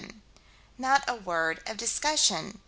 [0.79, 2.57] Not a word of discussion.